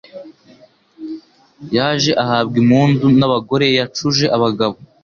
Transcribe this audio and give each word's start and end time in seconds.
Yaje 1.75 2.11
ahabwa 2.23 2.55
impundu 2.63 3.05
n'abagore 3.19 3.65
yacuje 3.77 4.25
abagabo! 4.35 4.77